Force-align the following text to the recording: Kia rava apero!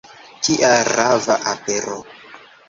Kia 0.45 0.71
rava 0.95 1.35
apero! 1.53 1.99